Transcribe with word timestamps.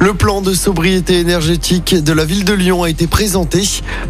Le 0.00 0.14
plan 0.14 0.42
de 0.42 0.54
sobriété 0.54 1.18
énergétique 1.18 1.92
de 1.96 2.12
la 2.12 2.24
ville 2.24 2.44
de 2.44 2.54
Lyon 2.54 2.84
a 2.84 2.88
été 2.88 3.08
présenté. 3.08 3.62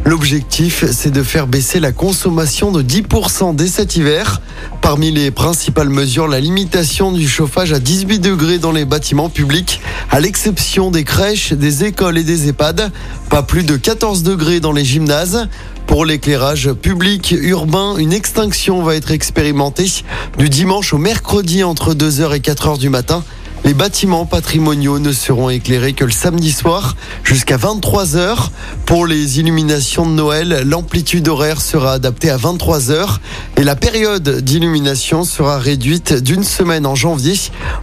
L'objectif, 0.05 0.85
c'est 0.93 1.11
de 1.11 1.23
faire 1.23 1.47
baisser 1.47 1.81
la 1.81 1.93
consommation 1.93 2.71
de 2.71 2.83
10% 2.83 3.57
dès 3.57 3.69
cet 3.69 3.97
hiver. 3.97 4.43
Parmi 4.83 5.11
les 5.11 5.31
principales 5.31 5.89
mesures, 5.89 6.29
la 6.29 6.41
limitation 6.41 7.11
du 7.11 7.27
chauffage 7.27 7.73
à 7.73 7.79
18 7.79 8.19
degrés 8.19 8.59
dans 8.59 8.73
les 8.73 8.85
bâtiments 8.85 9.31
publics, 9.31 9.81
à 10.11 10.21
l'exception 10.21 10.91
des 10.91 11.05
crèches, 11.05 11.55
des 11.55 11.85
écoles 11.85 12.19
et 12.19 12.25
des 12.25 12.49
EHPAD. 12.49 12.93
Pas 13.31 13.43
plus 13.43 13.65
de 13.65 13.79
14 13.79 14.23
degrés 14.23 14.61
dans 14.61 14.73
les 14.73 14.85
gymnases. 14.85 15.49
Pour 15.87 16.05
l'éclairage 16.05 16.71
public 16.75 17.35
urbain, 17.41 17.97
une 17.97 18.13
extinction 18.13 18.83
va 18.83 18.95
être 18.95 19.11
expérimentée 19.11 19.91
du 20.37 20.51
dimanche 20.51 20.93
au 20.93 20.99
mercredi 20.99 21.65
entre 21.65 21.95
2h 21.95 22.37
et 22.37 22.41
4h 22.41 22.79
du 22.79 22.91
matin. 22.91 23.25
Les 23.69 23.75
bâtiments 23.75 24.25
patrimoniaux 24.25 24.99
ne 24.99 25.13
seront 25.13 25.51
éclairés 25.51 25.93
que 25.93 26.07
le 26.07 26.11
samedi 26.11 26.53
soir 26.53 26.97
jusqu'à 27.23 27.59
23h. 27.59 28.49
Pour 28.87 29.07
les 29.07 29.41
illuminations 29.41 30.07
de 30.07 30.13
Noël, 30.13 30.63
l'amplitude 30.65 31.29
horaire 31.29 31.61
sera 31.61 31.93
adaptée 31.93 32.31
à 32.31 32.39
23h 32.39 33.19
et 33.59 33.65
la 33.65 33.77
période 33.77 34.41
d'illumination 34.41 35.23
sera 35.23 35.59
réduite 35.59 36.15
d'une 36.15 36.45
semaine 36.45 36.87
en 36.87 36.95
janvier. 36.95 37.35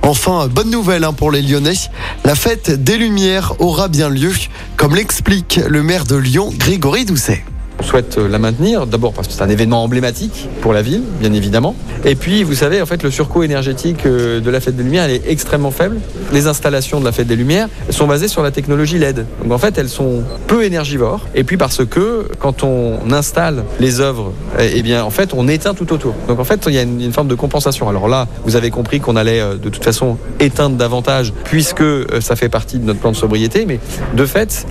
Enfin, 0.01 0.47
bonne 0.47 0.71
nouvelle 0.71 1.03
hein, 1.03 1.13
pour 1.13 1.29
les 1.29 1.43
Lyonnais, 1.43 1.77
la 2.23 2.33
fête 2.33 2.71
des 2.83 2.97
Lumières 2.97 3.53
aura 3.59 3.87
bien 3.87 4.09
lieu, 4.09 4.31
comme 4.77 4.95
l'explique 4.95 5.59
le 5.67 5.83
maire 5.83 6.05
de 6.05 6.15
Lyon, 6.15 6.51
Grégory 6.57 7.05
Doucet. 7.05 7.43
On 7.79 7.83
souhaite 7.83 8.17
la 8.17 8.39
maintenir, 8.39 8.87
d'abord 8.87 9.13
parce 9.13 9.27
que 9.27 9.33
c'est 9.33 9.43
un 9.43 9.49
événement 9.49 9.83
emblématique 9.83 10.47
pour 10.61 10.73
la 10.73 10.81
ville, 10.81 11.03
bien 11.19 11.33
évidemment. 11.33 11.75
Et 12.07 12.13
puis, 12.13 12.43
vous 12.43 12.53
savez, 12.53 12.83
en 12.83 12.85
fait, 12.85 13.01
le 13.01 13.09
surcoût 13.09 13.41
énergétique 13.41 14.05
euh, 14.05 14.39
de 14.39 14.49
la 14.51 14.59
Fête 14.59 14.75
des 14.75 14.83
Lumières, 14.83 15.05
elle 15.05 15.11
est 15.15 15.23
extrêmement 15.27 15.71
faible. 15.71 15.97
Les 16.31 16.45
installations 16.45 16.99
de 16.99 17.05
la 17.05 17.11
Fête 17.11 17.25
des 17.25 17.35
Lumières 17.35 17.67
sont 17.89 18.05
basées 18.05 18.27
sur 18.27 18.43
la 18.43 18.51
technologie 18.51 18.99
LED. 18.99 19.25
Donc, 19.41 19.51
en 19.51 19.57
fait, 19.57 19.75
elles 19.79 19.89
sont 19.89 20.21
peu 20.45 20.63
énergivores. 20.63 21.27
Et 21.33 21.43
puis, 21.43 21.57
parce 21.57 21.83
que 21.83 22.27
quand 22.37 22.61
on 22.61 23.11
installe 23.11 23.63
les 23.79 24.01
œuvres, 24.01 24.33
eh 24.59 24.83
bien, 24.83 25.03
en 25.03 25.09
fait, 25.09 25.33
on 25.33 25.47
éteint 25.47 25.73
tout 25.73 25.91
autour. 25.93 26.13
Donc, 26.27 26.39
en 26.39 26.43
fait, 26.43 26.63
il 26.67 26.73
y 26.73 26.77
a 26.77 26.83
une, 26.83 27.11
forme 27.11 27.27
de 27.27 27.33
compensation. 27.33 27.89
Alors 27.89 28.07
là, 28.07 28.27
vous 28.43 28.55
avez 28.55 28.69
compris 28.69 28.99
qu'on 28.99 29.15
allait 29.15 29.41
euh, 29.41 29.55
de 29.55 29.69
toute 29.69 29.83
façon 29.83 30.19
éteindre 30.39 30.75
davantage, 30.75 31.33
puisque 31.45 31.81
euh, 31.81 32.05
ça 32.21 32.35
fait 32.35 32.49
partie 32.49 32.77
de 32.77 32.85
notre 32.85 32.99
plan 32.99 33.13
de 33.13 33.17
sobriété. 33.17 33.65
Mais 33.65 33.79
de 34.13 34.25
fait, 34.27 34.67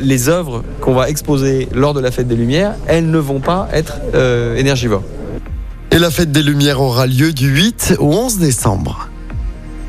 les 0.00 0.28
œuvres 0.28 0.62
qu'on 0.80 0.94
va 0.94 1.08
exposer 1.08 1.68
lors 1.74 1.94
de 1.94 2.00
la 2.00 2.12
Fête 2.12 2.28
des 2.28 2.36
Lumières, 2.36 2.74
elles 2.86 3.10
ne 3.10 3.18
vont 3.18 3.40
pas 3.40 3.68
être 3.72 3.96
énergivores. 4.56 5.02
Et 5.92 5.98
la 5.98 6.10
fête 6.10 6.30
des 6.30 6.42
Lumières 6.42 6.80
aura 6.80 7.06
lieu 7.06 7.32
du 7.32 7.48
8 7.48 7.96
au 7.98 8.12
11 8.12 8.38
décembre. 8.38 9.08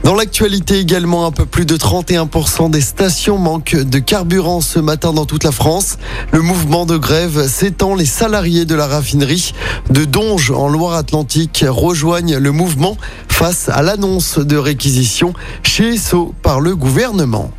Dans 0.04 0.16
l'actualité 0.16 0.80
également, 0.80 1.28
un 1.28 1.32
peu 1.32 1.46
plus 1.46 1.66
de 1.66 1.78
31% 1.78 2.72
des 2.72 2.82
stations 2.82 3.38
manquent 3.38 3.76
de 3.76 4.00
carburant 4.00 4.62
ce 4.62 4.80
matin 4.80 5.14
dans 5.14 5.28
toute 5.28 5.44
la 5.44 5.52
France. 5.52 6.00
Le 6.32 6.42
mouvement 6.42 6.88
de 6.88 6.98
grève 6.98 7.48
s'étend. 7.48 7.94
Les 7.94 8.08
salariés 8.08 8.66
de 8.66 8.74
la 8.74 8.88
raffinerie 8.88 9.54
de 9.92 10.04
Donge 10.04 10.50
en 10.50 10.70
Loire-Atlantique 10.70 11.64
rejoignent 11.68 12.40
le 12.40 12.52
mouvement 12.52 12.98
face 13.28 13.70
à 13.70 13.84
l'annonce 13.84 14.40
de 14.40 14.58
réquisition 14.58 15.34
chez 15.62 15.98
SO 15.98 16.34
par 16.42 16.62
le 16.62 16.76
gouvernement. 16.76 17.52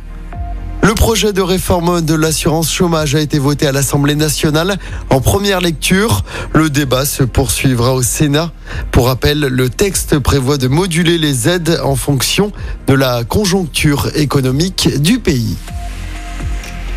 Le 0.93 0.95
projet 0.95 1.33
de 1.33 1.41
réforme 1.41 2.01
de 2.01 2.13
l'assurance 2.13 2.71
chômage 2.71 3.15
a 3.15 3.19
été 3.19 3.39
voté 3.39 3.65
à 3.65 3.71
l'Assemblée 3.71 4.13
nationale 4.13 4.77
en 5.09 5.21
première 5.21 5.59
lecture. 5.59 6.23
Le 6.53 6.69
débat 6.69 7.07
se 7.07 7.23
poursuivra 7.23 7.95
au 7.95 8.03
Sénat. 8.03 8.51
Pour 8.91 9.07
rappel, 9.07 9.39
le 9.39 9.69
texte 9.69 10.19
prévoit 10.19 10.59
de 10.59 10.67
moduler 10.67 11.17
les 11.17 11.49
aides 11.49 11.79
en 11.83 11.95
fonction 11.95 12.51
de 12.85 12.93
la 12.93 13.23
conjoncture 13.23 14.11
économique 14.15 15.01
du 15.01 15.17
pays. 15.17 15.57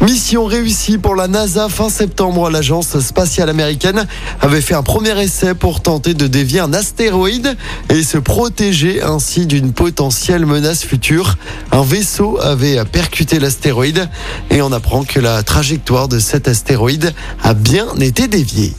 Mission 0.06 0.44
réussie 0.44 0.98
pour 0.98 1.16
la 1.16 1.26
NASA 1.26 1.68
fin 1.68 1.88
septembre. 1.88 2.48
L'agence 2.48 3.00
spatiale 3.00 3.48
américaine 3.50 4.06
avait 4.40 4.60
fait 4.60 4.76
un 4.76 4.84
premier 4.84 5.20
essai 5.20 5.52
pour 5.52 5.82
tenter 5.82 6.14
de 6.14 6.28
dévier 6.28 6.60
un 6.60 6.72
astéroïde 6.72 7.56
et 7.88 8.04
se 8.04 8.16
protéger 8.16 9.02
ainsi 9.02 9.46
d'une 9.46 9.72
potentielle 9.72 10.46
menace 10.46 10.84
future. 10.84 11.34
Un 11.72 11.82
vaisseau 11.82 12.38
avait 12.40 12.84
percuté 12.84 13.40
l'astéroïde 13.40 14.08
et 14.50 14.62
on 14.62 14.70
apprend 14.70 15.02
que 15.02 15.18
la 15.18 15.42
trajectoire 15.42 16.06
de 16.06 16.20
cet 16.20 16.46
astéroïde 16.46 17.12
a 17.42 17.54
bien 17.54 17.88
été 17.98 18.28
déviée. 18.28 18.74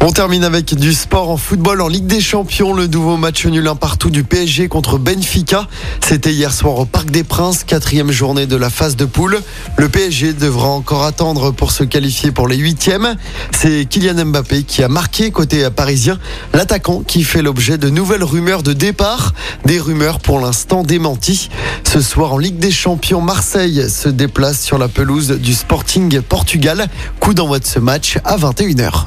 On 0.00 0.12
termine 0.12 0.44
avec 0.44 0.76
du 0.76 0.94
sport 0.94 1.28
en 1.28 1.36
football 1.36 1.80
en 1.80 1.88
Ligue 1.88 2.06
des 2.06 2.20
Champions. 2.20 2.72
Le 2.72 2.86
nouveau 2.86 3.16
match 3.16 3.44
nul 3.46 3.66
un 3.66 3.74
partout 3.74 4.10
du 4.10 4.22
PSG 4.22 4.68
contre 4.68 4.96
Benfica. 4.96 5.66
C'était 6.00 6.32
hier 6.32 6.54
soir 6.54 6.78
au 6.78 6.84
Parc 6.84 7.10
des 7.10 7.24
Princes, 7.24 7.64
quatrième 7.64 8.12
journée 8.12 8.46
de 8.46 8.54
la 8.54 8.70
phase 8.70 8.94
de 8.94 9.04
poule. 9.04 9.40
Le 9.76 9.88
PSG 9.88 10.34
devra 10.34 10.68
encore 10.68 11.02
attendre 11.02 11.50
pour 11.50 11.72
se 11.72 11.82
qualifier 11.82 12.30
pour 12.30 12.46
les 12.46 12.56
huitièmes. 12.56 13.16
C'est 13.50 13.86
Kylian 13.86 14.26
Mbappé 14.26 14.62
qui 14.62 14.84
a 14.84 14.88
marqué 14.88 15.32
côté 15.32 15.68
parisien. 15.68 16.20
L'attaquant 16.54 17.02
qui 17.04 17.24
fait 17.24 17.42
l'objet 17.42 17.76
de 17.76 17.90
nouvelles 17.90 18.24
rumeurs 18.24 18.62
de 18.62 18.74
départ. 18.74 19.34
Des 19.64 19.80
rumeurs 19.80 20.20
pour 20.20 20.38
l'instant 20.38 20.84
démenties. 20.84 21.50
Ce 21.82 22.00
soir 22.00 22.34
en 22.34 22.38
Ligue 22.38 22.58
des 22.58 22.70
Champions, 22.70 23.20
Marseille 23.20 23.90
se 23.90 24.08
déplace 24.08 24.62
sur 24.62 24.78
la 24.78 24.86
pelouse 24.86 25.32
du 25.32 25.54
Sporting 25.54 26.20
Portugal. 26.20 26.86
Coup 27.18 27.34
d'envoi 27.34 27.58
de 27.58 27.66
ce 27.66 27.80
match 27.80 28.18
à 28.24 28.36
21h. 28.36 29.06